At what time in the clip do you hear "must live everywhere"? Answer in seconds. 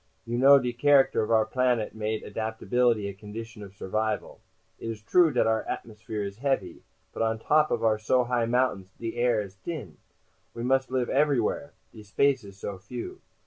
10.63-11.73